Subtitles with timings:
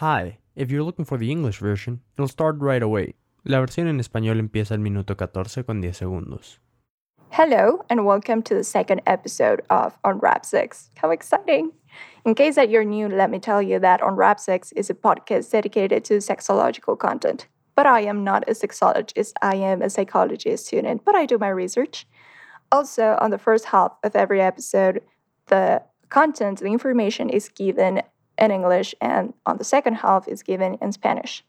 [0.00, 3.16] Hi, if you're looking for the English version, it'll start right away.
[3.44, 6.60] La versión en español empieza al minuto 14 con 10 segundos.
[7.30, 10.90] Hello, and welcome to the second episode of Unwrap 6.
[10.98, 11.72] How exciting!
[12.24, 15.50] In case that you're new, let me tell you that Unwrap 6 is a podcast
[15.50, 17.48] dedicated to sexological content.
[17.74, 21.48] But I am not a sexologist, I am a psychology student, but I do my
[21.48, 22.06] research.
[22.70, 25.02] Also, on the first half of every episode,
[25.48, 28.02] the content, the information is given
[28.38, 31.44] in English, and on the second half is given in Spanish.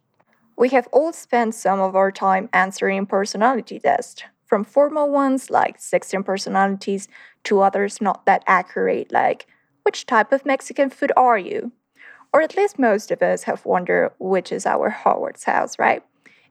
[0.57, 5.79] We have all spent some of our time answering personality tests, from formal ones like
[5.79, 7.07] 16 personalities
[7.43, 9.47] to others not that accurate, like
[9.83, 11.71] which type of Mexican food are you?
[12.33, 16.03] Or at least most of us have wondered which is our Hogwarts house, right?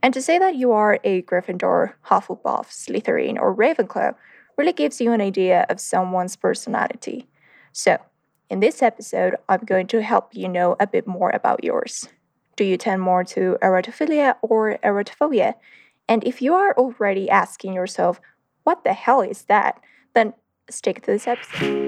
[0.03, 4.15] And to say that you are a Gryffindor, Hufflepuff, Slytherin, or Ravenclaw
[4.57, 7.29] really gives you an idea of someone's personality.
[7.73, 7.99] So,
[8.51, 12.09] in this episode, I'm going to help you know a bit more about yours.
[12.57, 15.55] Do you tend more to erotophilia or erotophobia?
[16.09, 18.21] And if you are already asking yourself,
[18.65, 19.81] what the hell is that?
[20.15, 20.33] Then
[20.71, 21.88] stick to this episode.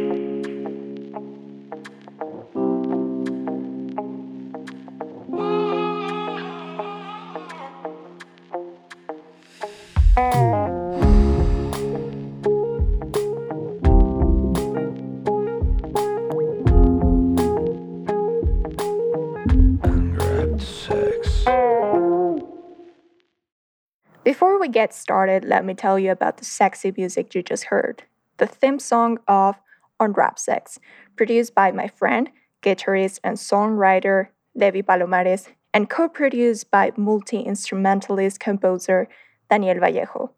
[24.70, 28.04] Get started, let me tell you about the sexy music you just heard.
[28.38, 29.56] The theme song of
[29.98, 30.78] Unwrap 6,
[31.16, 32.30] produced by my friend,
[32.62, 39.08] guitarist, and songwriter Levi Palomares, and co produced by multi instrumentalist composer
[39.48, 40.32] Daniel Vallejo.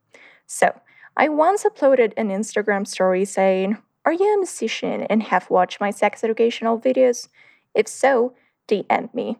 [0.46, 0.72] So,
[1.17, 5.91] I once uploaded an Instagram story saying, Are you a musician and have watched my
[5.91, 7.28] sex educational videos?
[7.74, 8.34] If so,
[8.69, 9.39] DM me.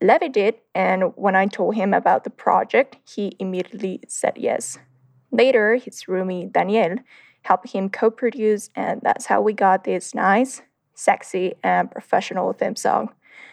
[0.00, 4.78] Levi did, and when I told him about the project, he immediately said yes.
[5.32, 6.96] Later, his roomie Daniel
[7.42, 10.62] helped him co produce, and that's how we got this nice,
[10.94, 13.10] sexy, and professional theme song.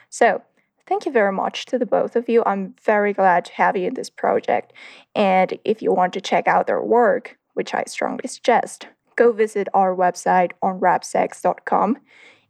[0.10, 0.44] So,
[0.88, 2.44] thank you very much to the both of you.
[2.46, 4.72] I'm very glad to have you in this project.
[5.16, 9.68] And if you want to check out their work, which I strongly suggest, go visit
[9.74, 11.98] our website on rapsex.com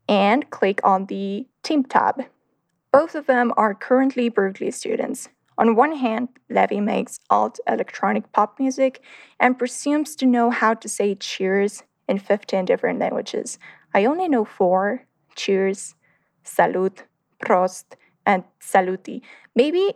[0.09, 2.25] and click on the team tab
[2.95, 5.27] both of them are currently Berkeley students.
[5.57, 9.01] On one hand, Levy makes alt electronic pop music
[9.37, 13.59] and presumes to know how to say cheers in 15 different languages.
[13.93, 15.95] I only know four cheers,
[16.45, 16.99] salud,
[17.43, 17.83] prost,
[18.25, 19.21] and saluti.
[19.55, 19.93] Maybe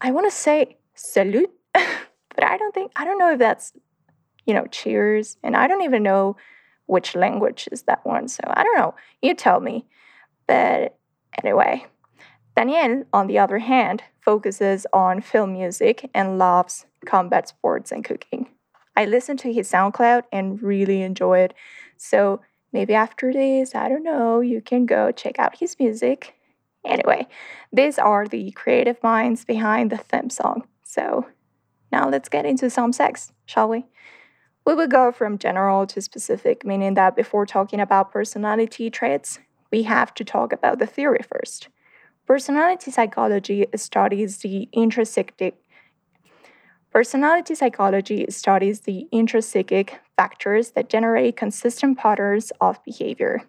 [0.00, 3.72] I want to say salute, but I don't think, I don't know if that's,
[4.46, 5.38] you know, cheers.
[5.42, 6.36] And I don't even know
[6.86, 8.28] which language is that one.
[8.28, 8.94] So I don't know.
[9.22, 9.86] You tell me.
[10.46, 10.96] But
[11.42, 11.86] anyway,
[12.54, 18.48] Daniel, on the other hand, focuses on film music and loves combat sports and cooking.
[18.96, 21.54] I listen to his SoundCloud and really enjoy it.
[21.96, 22.42] So
[22.72, 26.34] maybe after this, I don't know, you can go check out his music.
[26.84, 27.26] Anyway,
[27.72, 30.66] these are the creative minds behind the theme song.
[30.82, 31.26] So
[31.90, 33.86] now let's get into some sex, shall we?
[34.66, 39.38] We will go from general to specific, meaning that before talking about personality traits,
[39.70, 41.68] we have to talk about the theory first.
[42.32, 45.34] Personality psychology studies the intrinsic
[46.90, 53.42] Personality psychology studies the intrinsic factors that generate consistent patterns of behavior.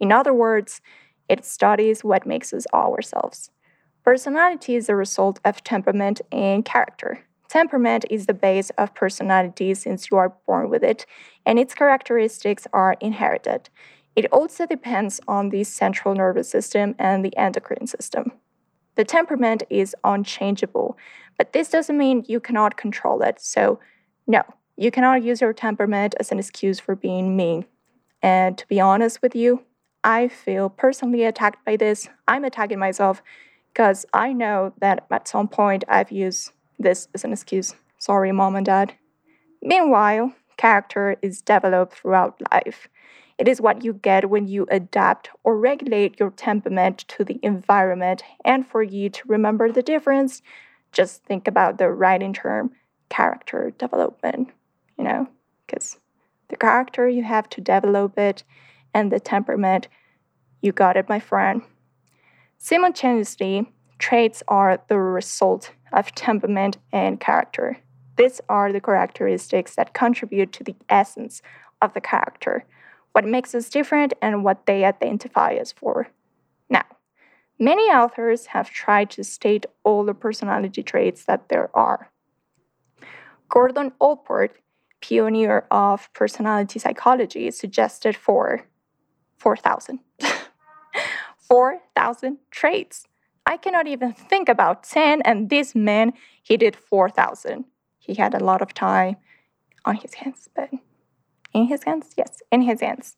[0.00, 0.80] In other words,
[1.28, 3.50] it studies what makes us ourselves.
[4.06, 7.26] Personality is a result of temperament and character.
[7.50, 11.04] Temperament is the base of personality since you are born with it,
[11.44, 13.68] and its characteristics are inherited.
[14.20, 18.32] It also depends on the central nervous system and the endocrine system.
[18.96, 20.98] The temperament is unchangeable,
[21.38, 23.40] but this doesn't mean you cannot control it.
[23.40, 23.80] So,
[24.26, 24.42] no,
[24.76, 27.64] you cannot use your temperament as an excuse for being mean.
[28.20, 29.62] And to be honest with you,
[30.04, 32.10] I feel personally attacked by this.
[32.28, 33.22] I'm attacking myself
[33.72, 37.74] because I know that at some point I've used this as an excuse.
[37.96, 38.92] Sorry, mom and dad.
[39.62, 42.89] Meanwhile, character is developed throughout life.
[43.40, 48.22] It is what you get when you adapt or regulate your temperament to the environment.
[48.44, 50.42] And for you to remember the difference,
[50.92, 52.72] just think about the writing term
[53.08, 54.50] character development,
[54.98, 55.26] you know,
[55.66, 55.96] because
[56.48, 58.44] the character you have to develop it
[58.92, 59.88] and the temperament,
[60.60, 61.62] you got it, my friend.
[62.58, 67.78] Simultaneously, traits are the result of temperament and character.
[68.18, 71.40] These are the characteristics that contribute to the essence
[71.80, 72.66] of the character
[73.12, 76.08] what makes us different and what they identify us for.
[76.68, 76.84] Now,
[77.62, 82.10] Many authors have tried to state all the personality traits that there are.
[83.50, 84.56] Gordon Allport,
[85.02, 88.66] pioneer of personality psychology, suggested four
[89.36, 89.98] 4,000.
[91.36, 93.06] 4,000 traits.
[93.44, 97.66] I cannot even think about 10, and this man, he did 4,000.
[97.98, 99.16] He had a lot of time
[99.84, 100.70] on his hands, but
[101.52, 102.10] in his hands?
[102.16, 103.16] Yes, in his hands.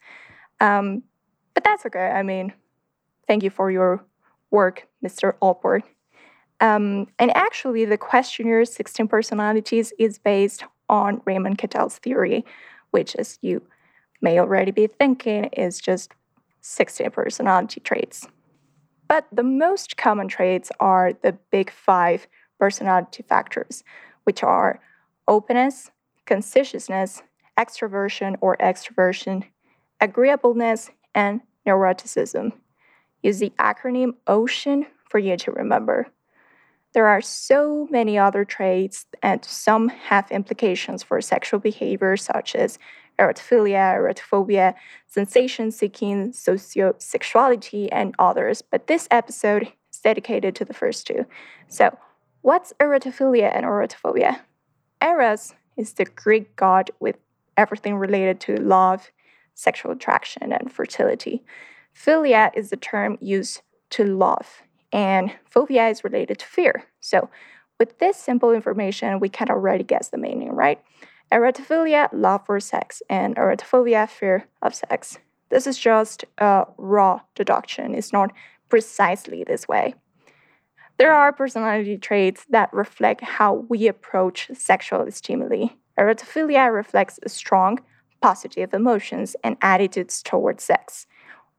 [0.61, 1.03] Um,
[1.55, 2.07] but that's okay.
[2.07, 2.53] I mean,
[3.27, 4.05] thank you for your
[4.51, 5.35] work, Mr.
[5.41, 5.85] Allport.
[6.61, 12.45] Um, and actually, the questionnaire 16 personalities is based on Raymond Cattell's theory,
[12.93, 13.63] which, as you
[14.21, 16.13] may already be thinking, is just
[16.61, 18.29] 16 personality traits.
[19.09, 22.29] But the most common traits are the big five
[22.59, 23.83] personality factors,
[24.25, 24.81] which are
[25.27, 25.91] openness,
[26.27, 27.23] conscientiousness,
[27.59, 29.45] extroversion or extroversion,
[30.01, 32.53] agreeableness, and neuroticism.
[33.23, 36.09] Use the acronym OCEAN for you to remember.
[36.93, 42.79] There are so many other traits, and some have implications for sexual behavior, such as
[43.19, 44.75] erotophilia, erotophobia,
[45.07, 48.63] sensation seeking, sociosexuality, and others.
[48.63, 51.25] But this episode is dedicated to the first two.
[51.69, 51.97] So,
[52.43, 54.41] what's erotophilia and erotophobia?
[55.03, 57.17] Eros is the Greek god with
[57.57, 59.11] everything related to love,
[59.55, 61.45] sexual attraction, and fertility.
[61.95, 64.63] Philia is the term used to love,
[64.93, 66.85] and phobia is related to fear.
[67.01, 67.29] So,
[67.79, 70.81] with this simple information, we can already guess the meaning, right?
[71.33, 75.19] Erotophilia, love for sex, and erotophobia, fear of sex.
[75.51, 78.33] This is just a raw deduction, it's not
[78.69, 79.95] precisely this way.
[80.99, 85.69] There are personality traits that reflect how we approach sexual stimuli.
[85.99, 87.79] Erotophilia reflects strong,
[88.21, 91.07] positive emotions and attitudes towards sex,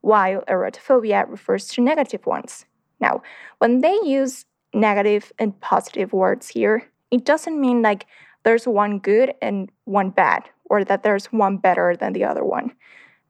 [0.00, 2.64] while erotophobia refers to negative ones.
[3.00, 3.22] Now,
[3.58, 8.06] when they use negative and positive words here, it doesn't mean like
[8.44, 12.72] there's one good and one bad, or that there's one better than the other one.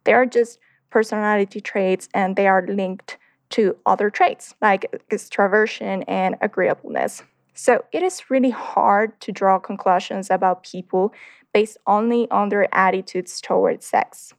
[0.05, 0.59] They are just
[0.91, 3.19] personality traits and they are linked
[3.51, 7.23] to other traits like extroversion and agreeableness.
[7.55, 11.13] So it is really hard to draw conclusions about people
[11.53, 14.35] based only on their attitudes towards sex.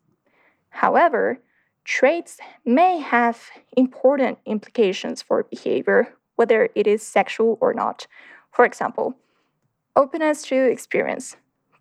[0.70, 1.40] However,
[1.86, 8.08] traits may have important implications for behavior, whether it is sexual or not.
[8.52, 9.16] For example,
[9.98, 11.38] Openness to experience.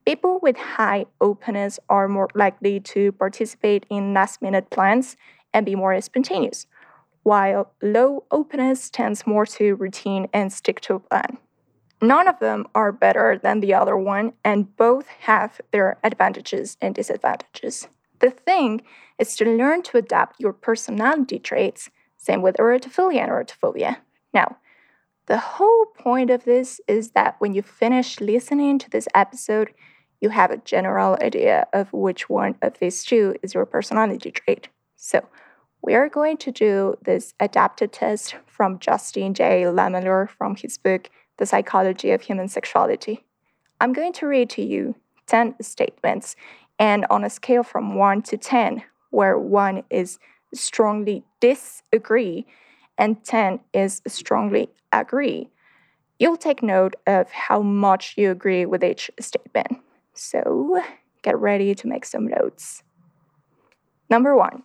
[0.07, 5.17] People with high openness are more likely to participate in last minute plans
[5.53, 6.69] and be more spontaneous,
[7.25, 11.38] while low openness tends more to routine and stick to a plan.
[12.00, 16.94] None of them are better than the other one, and both have their advantages and
[16.94, 17.88] disadvantages.
[18.21, 18.82] The thing
[19.19, 23.97] is to learn to adapt your personality traits, same with erotophilia and erotophobia.
[24.32, 24.59] Now,
[25.27, 29.73] the whole point of this is that when you finish listening to this episode,
[30.20, 34.69] you have a general idea of which one of these two is your personality trait.
[34.97, 35.27] So,
[35.85, 39.69] we are going to do this adapted test from Justin J.
[39.69, 43.23] Lemaire from his book, The Psychology of Human Sexuality.
[43.83, 44.95] I'm going to read to you
[45.27, 46.37] 10 statements,
[46.79, 50.19] and on a scale from 1 to 10, where 1 is
[50.55, 52.47] strongly disagree
[52.97, 55.51] and 10 is strongly agree,
[56.19, 59.82] you'll take note of how much you agree with each statement.
[60.15, 60.82] So
[61.20, 62.82] get ready to make some notes.
[64.08, 64.63] Number one,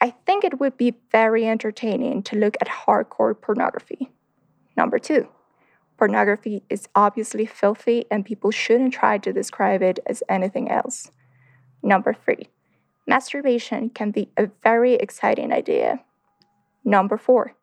[0.00, 4.10] I think it would be very entertaining to look at hardcore pornography.
[4.76, 5.28] Number two,
[5.98, 11.10] pornography is obviously filthy and people shouldn't try to describe it as anything else.
[11.82, 12.48] Number three,
[13.06, 16.00] masturbation can be a very exciting idea.
[16.82, 17.54] Number four,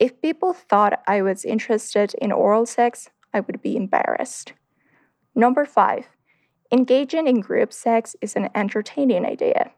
[0.00, 4.52] if people thought I was interested in oral sex, I would be embarrassed.
[5.36, 6.06] Number five,
[6.72, 9.70] engaging in group sex is an entertaining idea.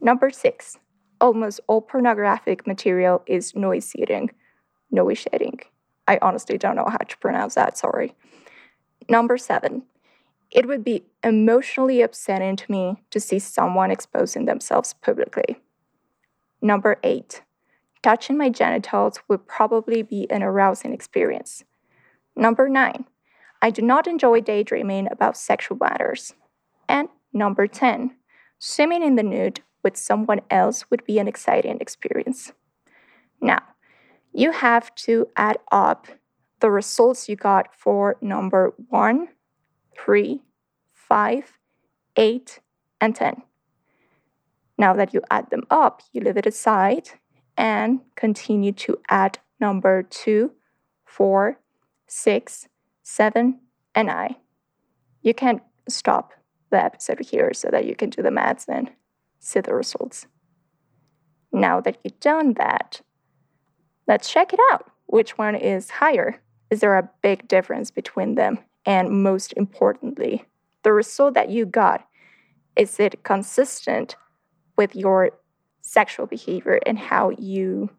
[0.00, 0.78] Number six,
[1.24, 4.30] almost all pornographic material is noise eating,
[4.90, 5.58] noise eating.
[6.06, 8.14] I honestly don't know how to pronounce that, sorry.
[9.08, 9.84] Number seven,
[10.50, 15.56] it would be emotionally upsetting to me to see someone exposing themselves publicly.
[16.60, 17.40] Number eight,
[18.02, 21.64] touching my genitals would probably be an arousing experience.
[22.36, 23.06] Number nine,
[23.62, 26.34] I do not enjoy daydreaming about sexual matters.
[26.86, 28.14] And number 10,
[28.58, 32.52] swimming in the nude with someone else would be an exciting experience.
[33.40, 33.62] Now,
[34.32, 36.08] you have to add up
[36.60, 39.28] the results you got for number 1,
[39.96, 40.42] 3,
[40.92, 41.52] 5,
[42.16, 42.60] 8,
[43.00, 43.42] and 10.
[44.76, 47.10] Now that you add them up, you leave it aside
[47.56, 50.50] and continue to add number 2,
[51.04, 51.58] 4,
[52.06, 52.68] 6,
[53.02, 53.60] 7,
[53.94, 54.36] and I.
[55.22, 56.32] You can stop
[56.70, 58.90] the episode here so that you can do the maths and
[59.44, 60.26] see the results.
[61.52, 63.00] Now that you've done that,
[64.08, 64.90] let's check it out.
[65.06, 66.40] Which one is higher?
[66.70, 68.58] Is there a big difference between them?
[68.86, 70.44] And most importantly,
[70.82, 72.06] the result that you got,
[72.76, 74.16] is it consistent
[74.76, 75.30] with your
[75.82, 77.90] sexual behavior and how you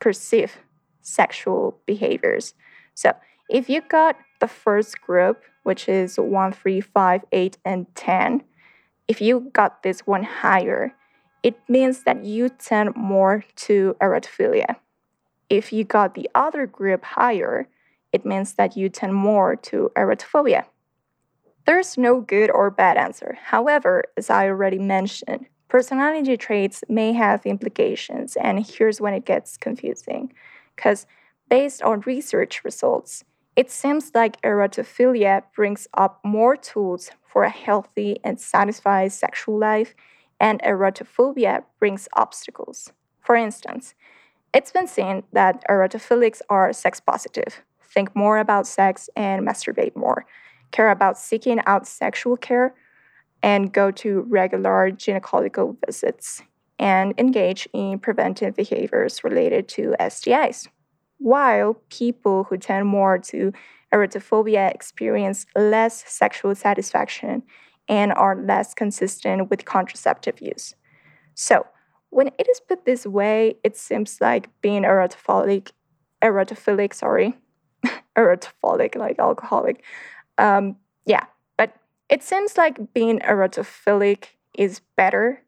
[0.00, 0.56] perceive
[1.02, 2.54] sexual behaviors?
[2.94, 3.12] So,
[3.48, 8.42] if you got the first group, which is 1, 3, 5, 8, and 10,
[9.08, 10.94] if you got this one higher,
[11.42, 14.76] it means that you tend more to erotophilia.
[15.50, 17.68] If you got the other group higher,
[18.12, 20.64] it means that you tend more to erotophobia.
[21.66, 23.38] There's no good or bad answer.
[23.42, 29.56] However, as I already mentioned, personality traits may have implications, and here's when it gets
[29.56, 30.32] confusing.
[30.76, 31.06] Because
[31.48, 33.24] based on research results,
[33.56, 39.94] it seems like erotophilia brings up more tools for a healthy and satisfied sexual life,
[40.40, 42.92] and erotophobia brings obstacles.
[43.20, 43.94] For instance,
[44.52, 50.26] it's been seen that erotophilics are sex positive, think more about sex, and masturbate more,
[50.72, 52.74] care about seeking out sexual care,
[53.42, 56.42] and go to regular gynecological visits,
[56.78, 60.68] and engage in preventive behaviors related to STIs
[61.24, 63.50] while people who tend more to
[63.94, 67.42] erotophobia experience less sexual satisfaction
[67.88, 70.74] and are less consistent with contraceptive use.
[71.34, 71.66] So,
[72.10, 75.70] when it is put this way, it seems like being erotophilic,
[76.22, 77.34] erotophilic, sorry,
[78.18, 79.82] erotophilic, like alcoholic.
[80.36, 80.76] Um,
[81.06, 81.24] yeah,
[81.56, 81.74] but
[82.10, 84.26] it seems like being erotophilic
[84.58, 85.42] is better.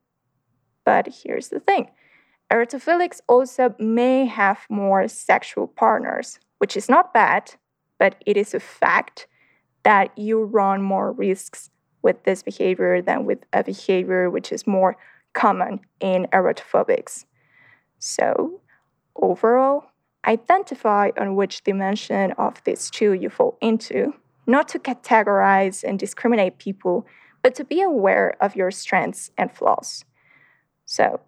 [0.87, 1.91] But here's the thing
[2.53, 7.55] Erotophilics also may have more sexual partners, which is not bad,
[7.99, 9.27] but it is a fact
[9.83, 11.71] that you run more risks
[12.03, 14.97] with this behavior than with a behavior which is more
[15.33, 17.25] common in erotophobics.
[17.99, 18.61] So,
[19.17, 19.87] overall,
[20.25, 24.15] identify on which dimension of these two you fall into,
[24.47, 27.07] not to categorize and discriminate people,
[27.43, 30.05] but to be aware of your strengths and flaws.
[30.85, 31.21] So,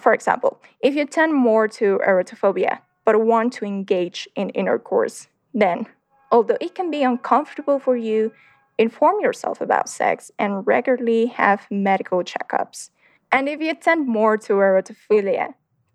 [0.00, 5.86] for example, if you tend more to erotophobia but want to engage in intercourse, then,
[6.32, 8.32] although it can be uncomfortable for you,
[8.78, 12.90] inform yourself about sex and regularly have medical checkups.
[13.30, 15.54] And if you tend more to erotophilia,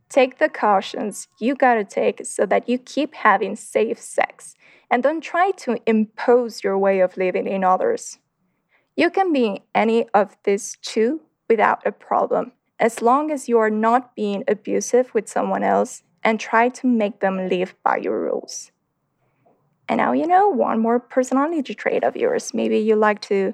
[0.09, 4.55] take the cautions you gotta take so that you keep having safe sex
[4.89, 8.17] and don't try to impose your way of living in others.
[8.95, 13.69] You can be any of these two without a problem as long as you are
[13.69, 18.71] not being abusive with someone else and try to make them live by your rules.
[19.87, 22.53] And now you know one more personality trait of yours.
[22.53, 23.53] Maybe you like to,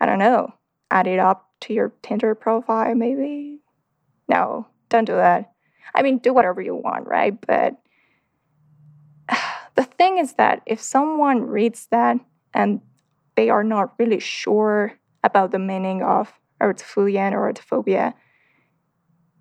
[0.00, 0.54] I don't know,
[0.90, 3.60] add it up to your Tinder profile, maybe?
[4.28, 5.52] No, don't do that.
[5.94, 7.38] I mean, do whatever you want, right?
[7.46, 7.76] But
[9.74, 12.18] the thing is that if someone reads that
[12.54, 12.80] and
[13.36, 18.14] they are not really sure about the meaning of erotophobia and erotophobia,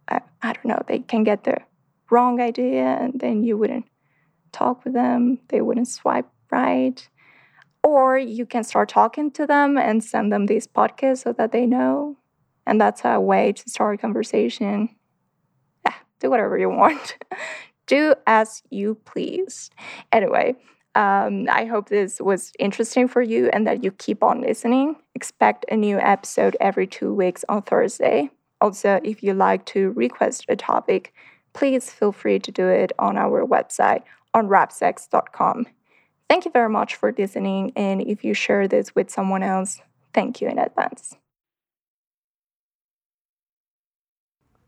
[0.09, 1.57] I, I don't know, they can get the
[2.11, 3.85] wrong idea and then you wouldn't
[4.51, 7.07] talk with them, they wouldn't swipe right.
[7.83, 11.65] Or you can start talking to them and send them these podcasts so that they
[11.65, 12.17] know.
[12.67, 14.89] And that's a way to start a conversation.
[15.85, 17.17] Yeah, do whatever you want.
[17.87, 19.69] do as you please.
[20.11, 20.55] Anyway,
[20.95, 24.95] um, I hope this was interesting for you and that you keep on listening.
[25.15, 28.29] Expect a new episode every two weeks on Thursday.
[28.61, 31.13] Also, if you like to request a topic,
[31.53, 35.65] please feel free to do it on our website on rapsex.com.
[36.29, 39.81] Thank you very much for listening, and if you share this with someone else,
[40.13, 41.17] thank you in advance.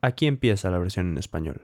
[0.02, 1.62] Aquí empieza la versión en español.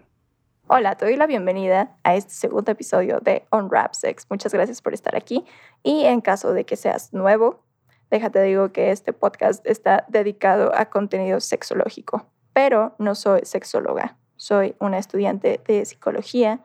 [0.70, 4.28] Hola, te doy la bienvenida a este segundo episodio de On Rap Sex.
[4.30, 5.44] Muchas gracias por estar aquí.
[5.82, 7.64] Y en caso de que seas nuevo,
[8.10, 14.18] déjate digo que este podcast está dedicado a contenido sexológico, pero no soy sexóloga.
[14.36, 16.62] Soy una estudiante de psicología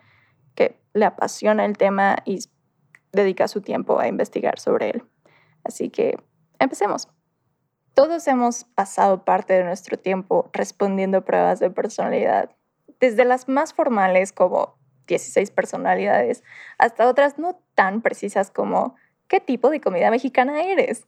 [0.54, 2.40] que le apasiona el tema y
[3.12, 5.04] dedica su tiempo a investigar sobre él.
[5.64, 6.18] Así que
[6.58, 7.08] empecemos.
[7.94, 12.50] Todos hemos pasado parte de nuestro tiempo respondiendo pruebas de personalidad,
[13.00, 16.42] desde las más formales como 16 personalidades
[16.78, 18.96] hasta otras no tan precisas como
[19.28, 21.06] ¿qué tipo de comida mexicana eres?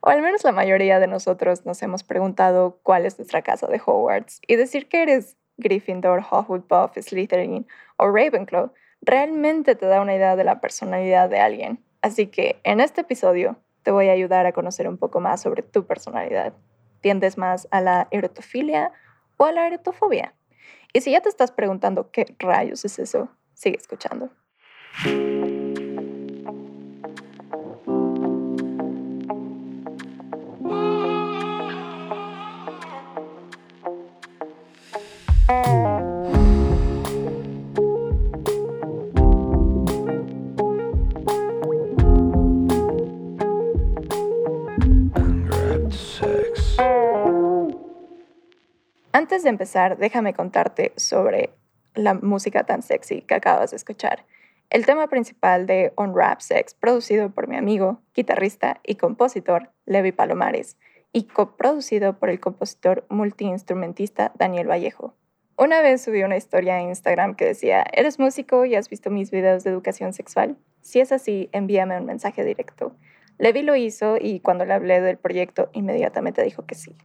[0.00, 3.80] O al menos la mayoría de nosotros nos hemos preguntado cuál es nuestra casa de
[3.84, 7.66] Hogwarts y decir que eres Gryffindor, Hufflepuff, Slytherin
[7.96, 11.84] o Ravenclaw realmente te da una idea de la personalidad de alguien.
[12.02, 15.62] Así que en este episodio te voy a ayudar a conocer un poco más sobre
[15.62, 16.54] tu personalidad.
[17.00, 18.92] ¿Tiendes más a la erotofilia
[19.36, 20.34] o a la erotofobia?
[20.92, 24.30] Y si ya te estás preguntando qué rayos es eso, sigue escuchando.
[49.34, 51.50] Antes de empezar, déjame contarte sobre
[51.96, 54.24] la música tan sexy que acabas de escuchar.
[54.70, 60.76] El tema principal de Unwrap Sex, producido por mi amigo, guitarrista y compositor Levi Palomares,
[61.12, 65.16] y coproducido por el compositor multiinstrumentista Daniel Vallejo.
[65.58, 69.32] Una vez subí una historia en Instagram que decía, ¿eres músico y has visto mis
[69.32, 70.56] videos de educación sexual?
[70.80, 72.94] Si es así, envíame un mensaje directo.
[73.38, 76.96] Levi lo hizo y cuando le hablé del proyecto, inmediatamente dijo que sí.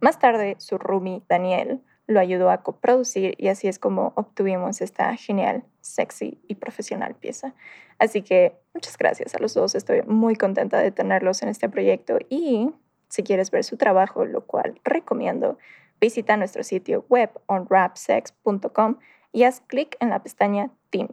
[0.00, 5.14] Más tarde, su roomie, Daniel, lo ayudó a coproducir y así es como obtuvimos esta
[5.16, 7.54] genial, sexy y profesional pieza.
[7.98, 12.18] Así que muchas gracias a los dos, estoy muy contenta de tenerlos en este proyecto
[12.28, 12.70] y
[13.08, 15.58] si quieres ver su trabajo, lo cual recomiendo,
[16.00, 18.96] visita nuestro sitio web onrapsex.com
[19.32, 21.08] y haz clic en la pestaña Team.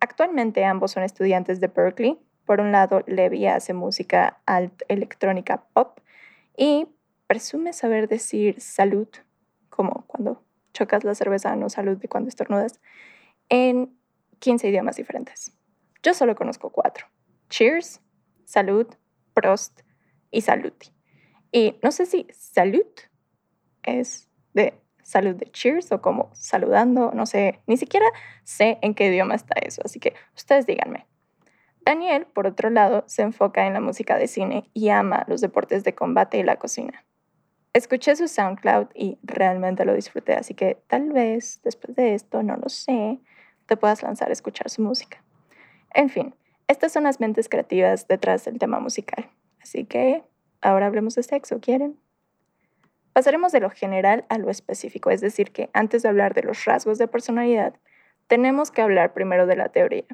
[0.00, 2.18] Actualmente ambos son estudiantes de Berkeley.
[2.46, 6.00] Por un lado, Levi hace música alt electrónica pop
[6.56, 6.88] y
[7.30, 9.06] presume saber decir salud,
[9.68, 12.80] como cuando chocas la cerveza, no salud de cuando estornudas,
[13.48, 13.96] en
[14.40, 15.56] 15 idiomas diferentes.
[16.02, 17.06] Yo solo conozco cuatro.
[17.48, 18.00] Cheers,
[18.44, 18.88] salud,
[19.32, 19.82] prost
[20.32, 20.88] y saluti.
[21.52, 22.88] Y no sé si salud
[23.84, 28.06] es de salud de cheers o como saludando, no sé, ni siquiera
[28.42, 31.06] sé en qué idioma está eso, así que ustedes díganme.
[31.82, 35.84] Daniel, por otro lado, se enfoca en la música de cine y ama los deportes
[35.84, 37.04] de combate y la cocina.
[37.72, 42.56] Escuché su SoundCloud y realmente lo disfruté, así que tal vez después de esto, no
[42.56, 43.20] lo sé,
[43.66, 45.22] te puedas lanzar a escuchar su música.
[45.94, 46.34] En fin,
[46.66, 49.30] estas son las mentes creativas detrás del tema musical.
[49.62, 50.24] Así que
[50.60, 51.96] ahora hablemos de sexo, ¿quieren?
[53.12, 56.64] Pasaremos de lo general a lo específico, es decir, que antes de hablar de los
[56.64, 57.74] rasgos de personalidad,
[58.26, 60.06] tenemos que hablar primero de la teoría.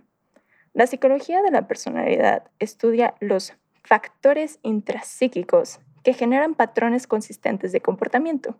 [0.74, 8.56] La psicología de la personalidad estudia los factores intrapsíquicos que generan patrones consistentes de comportamiento.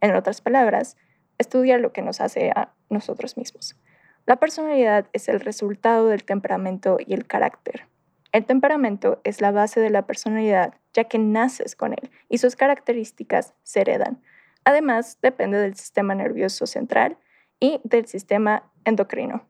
[0.00, 0.96] En otras palabras,
[1.36, 3.76] estudia lo que nos hace a nosotros mismos.
[4.24, 7.88] La personalidad es el resultado del temperamento y el carácter.
[8.32, 12.56] El temperamento es la base de la personalidad, ya que naces con él y sus
[12.56, 14.22] características se heredan.
[14.64, 17.18] Además, depende del sistema nervioso central
[17.60, 19.46] y del sistema endocrino.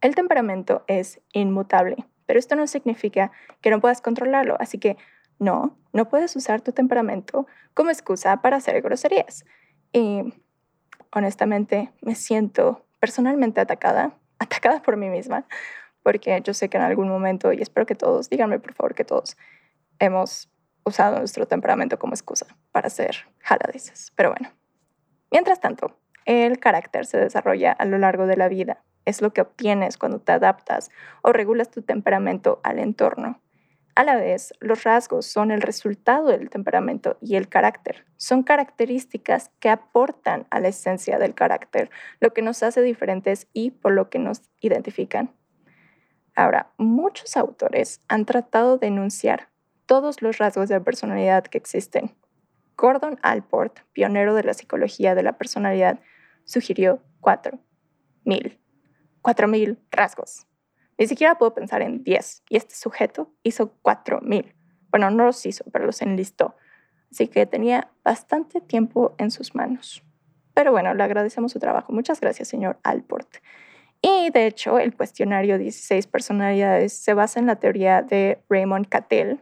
[0.00, 4.96] El temperamento es inmutable, pero esto no significa que no puedas controlarlo, así que
[5.38, 9.44] no, no puedes usar tu temperamento como excusa para hacer groserías.
[9.92, 10.34] Y
[11.12, 15.46] honestamente me siento personalmente atacada, atacada por mí misma,
[16.02, 19.04] porque yo sé que en algún momento, y espero que todos, díganme por favor que
[19.04, 19.36] todos,
[19.98, 20.50] hemos
[20.84, 24.12] usado nuestro temperamento como excusa para hacer jaladices.
[24.16, 24.50] Pero bueno,
[25.30, 28.84] mientras tanto, el carácter se desarrolla a lo largo de la vida.
[29.04, 30.90] Es lo que obtienes cuando te adaptas
[31.22, 33.40] o regulas tu temperamento al entorno.
[33.98, 38.06] A la vez, los rasgos son el resultado del temperamento y el carácter.
[38.16, 43.72] Son características que aportan a la esencia del carácter, lo que nos hace diferentes y
[43.72, 45.34] por lo que nos identifican.
[46.36, 49.48] Ahora, muchos autores han tratado de enunciar
[49.84, 52.14] todos los rasgos de personalidad que existen.
[52.76, 55.98] Gordon Alport, pionero de la psicología de la personalidad,
[56.44, 57.58] sugirió cuatro
[58.24, 58.60] mil.
[59.22, 60.46] Cuatro mil rasgos.
[60.98, 64.54] Ni siquiera puedo pensar en 10 y este sujeto hizo 4000.
[64.90, 66.56] Bueno, no los hizo, pero los enlistó.
[67.10, 70.02] Así que tenía bastante tiempo en sus manos.
[70.54, 71.92] Pero bueno, le agradecemos su trabajo.
[71.92, 73.36] Muchas gracias, señor Alport.
[74.02, 79.38] Y de hecho, el cuestionario 16 personalidades se basa en la teoría de Raymond Cattell.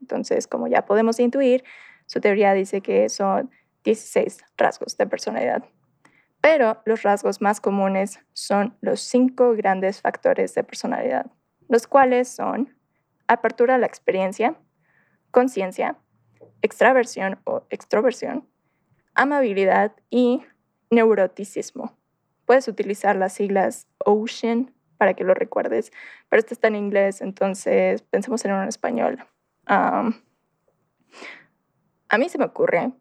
[0.00, 1.64] Entonces, como ya podemos intuir,
[2.06, 3.50] su teoría dice que son
[3.84, 5.64] 16 rasgos de personalidad.
[6.48, 11.26] Pero los rasgos más comunes son los cinco grandes factores de personalidad,
[11.68, 12.72] los cuales son
[13.26, 14.54] apertura a la experiencia,
[15.32, 15.98] conciencia,
[16.62, 18.48] extraversión o extroversión,
[19.16, 20.44] amabilidad y
[20.88, 21.98] neuroticismo.
[22.44, 25.90] Puedes utilizar las siglas OCEAN para que lo recuerdes,
[26.28, 29.18] pero esto está en inglés, entonces pensemos en un español.
[29.66, 30.12] a
[32.16, 32.92] mí se me ocurre.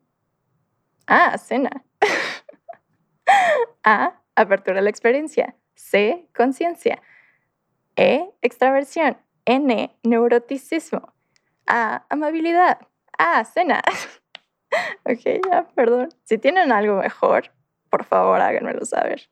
[1.05, 1.85] Ah, cena.
[3.84, 4.13] A.
[4.36, 5.56] Apertura a la experiencia.
[5.76, 7.02] C, conciencia.
[7.95, 9.17] E, extraversión.
[9.45, 11.13] N, neuroticismo.
[11.67, 12.80] A, amabilidad.
[13.17, 13.82] A, cena.
[15.06, 16.10] ok, ya, perdón.
[16.24, 17.52] Si tienen algo mejor,
[17.89, 19.30] por favor háganmelo saber.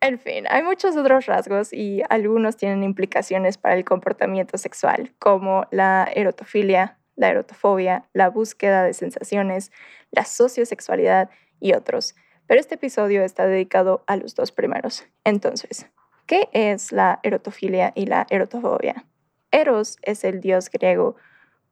[0.00, 5.66] En fin, hay muchos otros rasgos y algunos tienen implicaciones para el comportamiento sexual, como
[5.70, 9.72] la erotofilia, la erotofobia, la búsqueda de sensaciones,
[10.10, 12.14] la sociosexualidad y otros.
[12.46, 15.04] Pero este episodio está dedicado a los dos primeros.
[15.24, 15.86] Entonces,
[16.26, 19.04] ¿qué es la erotofilia y la erotofobia?
[19.50, 21.16] Eros es el dios griego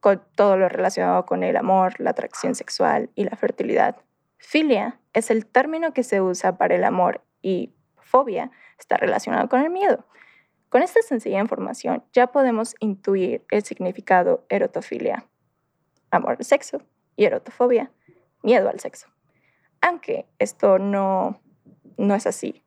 [0.01, 3.97] con todo lo relacionado con el amor, la atracción sexual y la fertilidad.
[4.39, 9.61] Filia es el término que se usa para el amor y fobia está relacionado con
[9.61, 10.05] el miedo.
[10.69, 15.25] Con esta sencilla información ya podemos intuir el significado erotofilia
[16.11, 16.83] amor al sexo
[17.17, 17.91] y erotofobia,
[18.43, 19.14] miedo al sexo.
[19.87, 21.43] Aunque esto no,
[21.99, 22.65] no es así,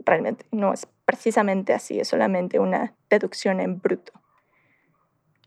[0.00, 4.12] realmente no es precisamente así, es solamente una deducción en bruto.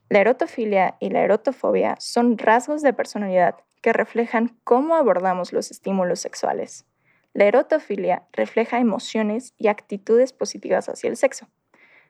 [0.07, 6.21] La erotofilia y la erotofobia son rasgos de personalidad que reflejan cómo abordamos los estímulos
[6.21, 6.85] sexuales.
[7.33, 11.49] La erotofilia refleja emociones y actitudes positivas hacia el sexo,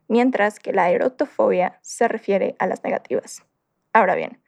[0.09, 3.43] mientras que la erotofobia se refiere a las negativas.
[3.93, 4.43] Ahora bien,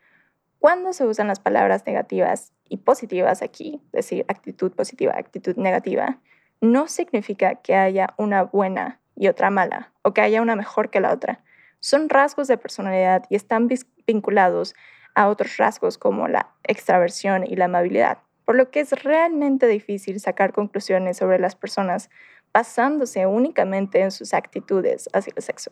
[0.63, 6.21] cuando se usan las palabras negativas y positivas aquí, es decir, actitud positiva, actitud negativa,
[6.61, 11.01] no significa que haya una buena y otra mala o que haya una mejor que
[11.01, 11.43] la otra.
[11.81, 13.67] Son rasgos de personalidad y están
[14.07, 14.73] vinculados
[15.15, 20.21] a otros rasgos como la extraversión y la amabilidad, por lo que es realmente difícil
[20.21, 22.09] sacar conclusiones sobre las personas
[22.53, 25.71] basándose únicamente en sus actitudes hacia el sexo.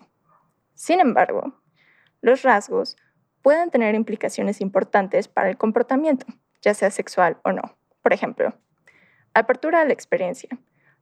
[0.73, 1.53] Sin embargo,
[2.19, 2.97] los rasgos
[3.41, 6.25] pueden tener implicaciones importantes para el comportamiento,
[6.61, 7.77] ya sea sexual o no.
[8.01, 8.53] Por ejemplo,
[9.33, 10.49] apertura a la experiencia.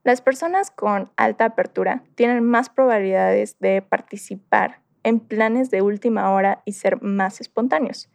[0.03, 6.61] Las personas con alta apertura tienen más probabilidades de participar en planes de última hora
[6.65, 8.09] y ser más espontáneos,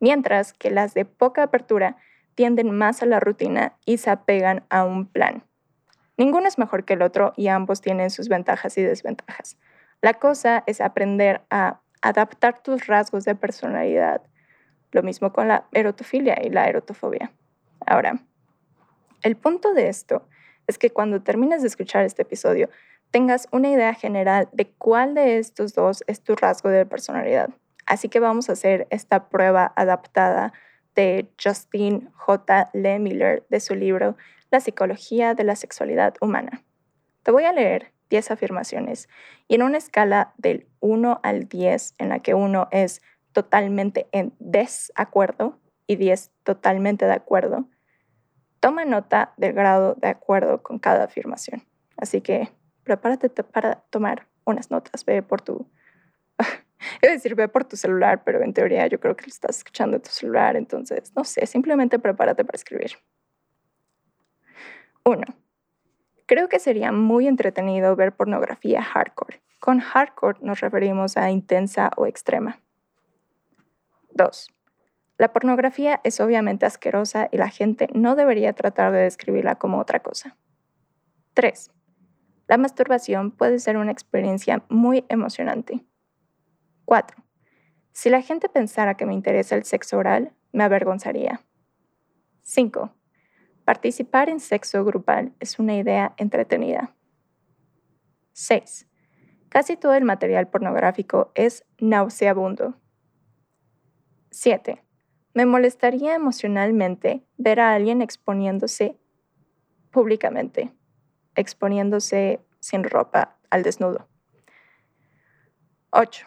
[0.00, 1.96] mientras que las de poca apertura
[2.34, 5.44] tienden más a la rutina y se apegan a un plan.
[6.16, 9.58] Ninguno es mejor que el otro y ambos tienen sus ventajas y desventajas.
[10.00, 14.22] La cosa es aprender a adaptar tus rasgos de personalidad.
[14.90, 17.32] Lo mismo con la erotofilia y la erotofobia.
[17.86, 18.20] Ahora,
[19.22, 20.28] el punto de esto
[20.66, 22.68] es que cuando termines de escuchar este episodio,
[23.10, 27.50] tengas una idea general de cuál de estos dos es tu rasgo de personalidad.
[27.86, 30.52] Así que vamos a hacer esta prueba adaptada
[30.94, 32.70] de Justin J.
[32.74, 34.16] Miller de su libro
[34.50, 36.62] La psicología de la sexualidad humana.
[37.22, 39.08] Te voy a leer 10 afirmaciones
[39.48, 43.00] y en una escala del 1 al 10 en la que 1 es
[43.32, 47.64] totalmente en desacuerdo y 10 totalmente de acuerdo,
[48.60, 51.64] toma nota del grado de acuerdo con cada afirmación.
[51.96, 52.50] Así que
[52.84, 55.66] prepárate para tomar unas notas, ve por tu...
[57.02, 59.96] A decir ve por tu celular, pero en teoría yo creo que lo estás escuchando
[59.96, 62.92] en tu celular, entonces no sé, simplemente prepárate para escribir.
[65.04, 65.41] 1.
[66.32, 69.42] Creo que sería muy entretenido ver pornografía hardcore.
[69.60, 72.62] Con hardcore nos referimos a intensa o extrema.
[74.12, 74.48] 2.
[75.18, 80.00] La pornografía es obviamente asquerosa y la gente no debería tratar de describirla como otra
[80.00, 80.38] cosa.
[81.34, 81.70] 3.
[82.48, 85.84] La masturbación puede ser una experiencia muy emocionante.
[86.86, 87.22] 4.
[87.92, 91.42] Si la gente pensara que me interesa el sexo oral, me avergonzaría.
[92.40, 92.90] 5.
[93.64, 96.94] Participar en sexo grupal es una idea entretenida.
[98.32, 98.88] 6.
[99.48, 102.74] Casi todo el material pornográfico es nauseabundo.
[104.30, 104.82] 7.
[105.34, 108.98] Me molestaría emocionalmente ver a alguien exponiéndose
[109.90, 110.72] públicamente,
[111.36, 114.08] exponiéndose sin ropa al desnudo.
[115.90, 116.26] 8.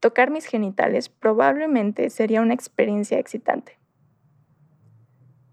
[0.00, 3.78] Tocar mis genitales probablemente sería una experiencia excitante.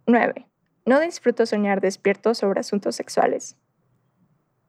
[0.08, 0.51] 9.
[0.86, 3.58] No disfruto soñar despierto sobre asuntos sexuales.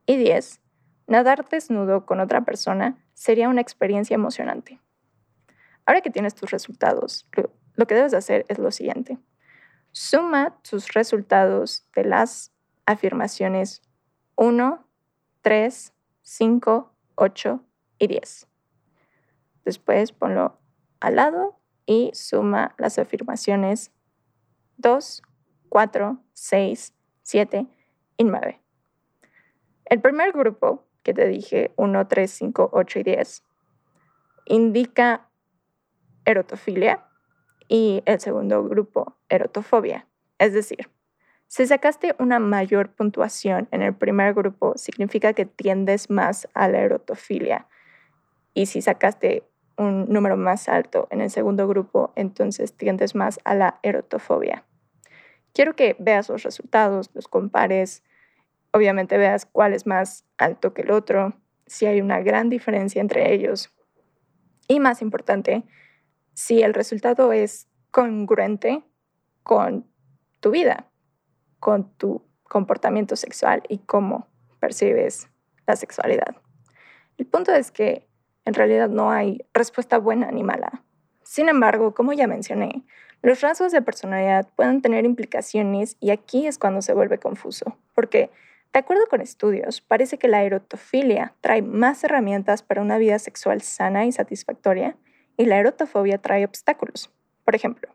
[0.07, 0.61] Y 10.
[1.07, 4.81] Nadar desnudo con otra persona sería una experiencia emocionante.
[5.87, 7.27] Ahora que tienes tus resultados,
[7.77, 9.19] lo, que debes hacer es lo siguiente.
[9.91, 12.53] Suma tus resultados de las
[12.87, 13.83] afirmaciones
[14.37, 14.87] 1,
[15.41, 17.65] 3, 5, 8
[17.99, 18.49] y 10.
[19.65, 20.59] Después ponlo
[21.01, 23.93] al lado y suma las afirmaciones
[24.79, 25.23] 2,
[25.73, 27.67] 4, 6, 7
[28.19, 28.61] y 9.
[29.87, 33.45] El primer grupo, que te dije 1, 3, 5, 8 y 10,
[34.45, 35.31] indica
[36.27, 37.07] erotofilia
[37.69, 40.07] y el segundo grupo, erotofobia.
[40.39, 40.91] Es decir,
[41.47, 46.81] Si sacaste una mayor puntuación en el primer grupo, significa que tiendes más a la
[46.81, 47.67] erotofilia.
[48.53, 53.55] Y si sacaste un número más alto en el segundo grupo, entonces tiendes más a
[53.55, 54.67] la erotofobia.
[55.53, 58.03] Quiero que veas los resultados, los compares,
[58.73, 61.35] obviamente veas cuál es más alto que el otro,
[61.67, 63.73] si hay una gran diferencia entre ellos.
[64.69, 65.65] Y más importante,
[66.35, 68.83] si el resultado es congruente
[69.43, 69.87] con
[70.41, 70.91] tu vida,
[71.61, 74.29] con tu comportamiento sexual y cómo
[74.61, 75.29] percibes
[75.67, 76.37] la sexualidad.
[77.19, 78.09] El punto es que
[78.45, 80.85] en realidad no hay respuesta buena ni mala.
[81.25, 82.83] Sin embargo, como ya mencioné,
[83.23, 88.31] los rasgos de personalidad pueden tener implicaciones y aquí es cuando se vuelve confuso, porque,
[88.73, 93.63] de acuerdo con estudios, parece que la erotofilia trae más herramientas para una vida sexual
[93.63, 94.97] sana y satisfactoria
[95.37, 97.11] y la erotofobia trae obstáculos.
[97.45, 97.95] Por ejemplo,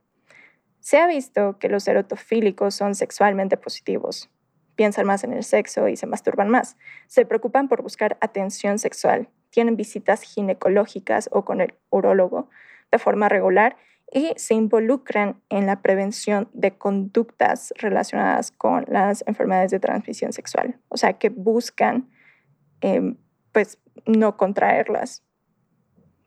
[0.79, 4.29] se ha visto que los erotofílicos son sexualmente positivos,
[4.75, 9.27] piensan más en el sexo y se masturban más, se preocupan por buscar atención sexual,
[9.49, 12.49] tienen visitas ginecológicas o con el urólogo
[12.91, 13.77] de forma regular
[14.11, 20.79] y se involucran en la prevención de conductas relacionadas con las enfermedades de transmisión sexual,
[20.89, 22.09] o sea, que buscan
[22.81, 23.17] em,
[23.51, 25.23] pues no contraerlas.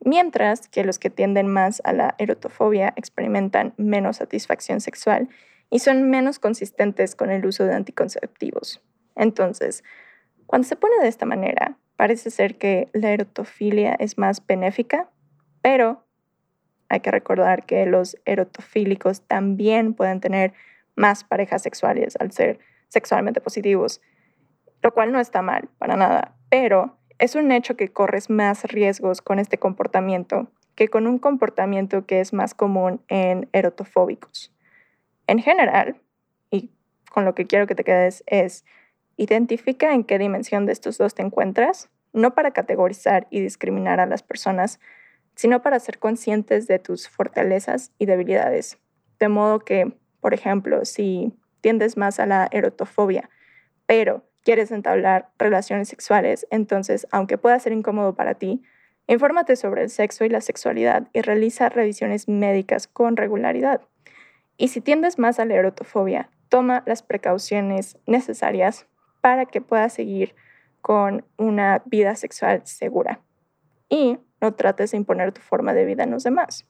[0.05, 5.29] Mientras que los que tienden más a la erotofobia experimentan menos satisfacción sexual
[5.70, 8.83] y son menos consistentes con el uso de anticonceptivos.
[9.14, 9.85] Entonces,
[10.46, 15.11] cuando se pone de esta manera, parece ser que la erotofilia es más benéfica,
[15.62, 16.05] pero
[16.90, 20.53] hay que recordar que los erotofílicos también pueden tener
[20.96, 24.03] más parejas sexuales al ser sexualmente positivos,
[24.83, 29.22] lo cual no está mal para nada, pero es un hecho que corres más riesgos
[29.22, 34.53] con este comportamiento que con un comportamiento que es más común en erotofóbicos.
[35.26, 36.00] En general,
[36.50, 36.70] y
[37.11, 38.64] con lo que quiero que te quedes es,
[39.16, 44.07] identifica en qué dimensión de estos dos te encuentras, no para categorizar y discriminar a
[44.07, 44.81] las personas,
[45.40, 48.76] sino para ser conscientes de tus fortalezas y debilidades.
[49.18, 53.31] De modo que, por ejemplo, si tiendes más a la erotofobia,
[53.87, 58.62] pero quieres entablar relaciones sexuales, entonces, aunque pueda ser incómodo para ti,
[59.07, 63.81] infórmate sobre el sexo y la sexualidad y realiza revisiones médicas con regularidad.
[64.59, 68.88] Y si tiendes más a la erotofobia, toma las precauciones necesarias
[69.22, 70.35] para que puedas seguir
[70.83, 73.22] con una vida sexual segura.
[73.88, 76.66] Y no trates de imponer tu forma de vida en los demás.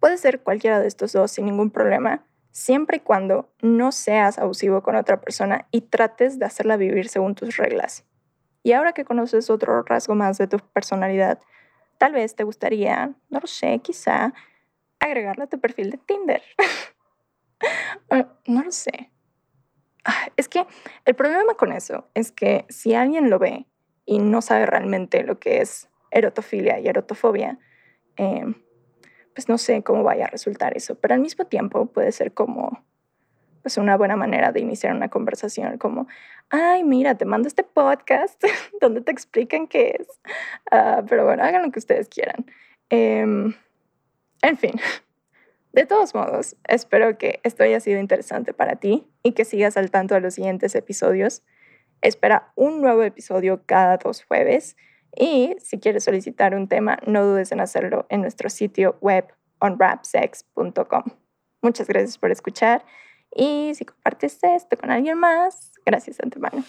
[0.00, 4.82] Puede ser cualquiera de estos dos sin ningún problema, siempre y cuando no seas abusivo
[4.82, 8.04] con otra persona y trates de hacerla vivir según tus reglas.
[8.62, 11.40] Y ahora que conoces otro rasgo más de tu personalidad,
[11.98, 14.32] tal vez te gustaría, no lo sé, quizá,
[15.00, 16.42] agregarla a tu perfil de Tinder.
[18.46, 19.10] no lo sé.
[20.04, 20.66] Ah, es que
[21.06, 23.66] el problema con eso es que si alguien lo ve
[24.04, 27.58] y no sabe realmente lo que es erotofilia y erotofobia,
[28.16, 28.54] em,
[29.34, 32.82] pues no sé cómo vaya a resultar eso, pero al mismo tiempo puede ser como
[33.62, 36.06] pues una buena manera de iniciar una conversación, como,
[36.50, 38.42] ay, mira, te mando este podcast
[38.80, 40.06] donde te explican qué es,
[40.70, 42.44] ah, pero bueno, hagan lo que ustedes quieran.
[42.90, 43.54] Em,
[44.42, 44.72] en fin,
[45.72, 49.90] de todos modos, espero que esto haya sido interesante para ti y que sigas al
[49.90, 51.42] tanto de los siguientes episodios.
[52.02, 54.76] Espera un nuevo episodio cada dos jueves
[55.16, 59.26] y si quieres solicitar un tema, no dudes en hacerlo en nuestro sitio web
[59.60, 61.04] onrapsex.com.
[61.62, 62.84] Muchas gracias por escuchar
[63.34, 66.64] y si compartes esto con alguien más, gracias de antemano.